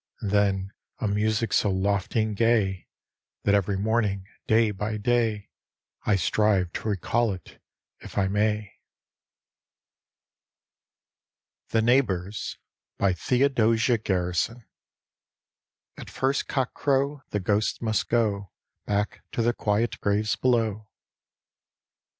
And 0.19 0.31
then 0.31 0.73
a 0.97 1.07
music 1.07 1.53
so 1.53 1.69
lofty 1.69 2.23
and 2.23 2.35
gay, 2.35 2.87
That 3.43 3.53
every 3.53 3.77
morning, 3.77 4.25
day 4.47 4.71
by 4.71 4.97
day, 4.97 5.51
I 6.07 6.15
strive 6.15 6.73
to 6.73 6.87
recall 6.89 7.31
it 7.33 7.61
if 7.99 8.17
I 8.17 8.27
may. 8.27 8.57
K 8.57 8.77
Google 11.69 11.69
6 11.69 11.71
The 11.71 11.77
Haunted 11.77 11.77
Hour 11.77 11.81
THE 11.81 11.81
NEIGHBORS: 11.83 13.15
theodosia 13.21 13.97
oarxison 13.99 14.63
At 15.97 16.09
first 16.09 16.47
cock 16.47 16.73
crow 16.73 17.21
The 17.29 17.39
ghosts 17.39 17.79
must 17.79 18.09
go 18.09 18.49
Back 18.87 19.21
to 19.33 19.43
their 19.43 19.53
quiet 19.53 19.99
graves 20.01 20.35
belovf. 20.35 20.87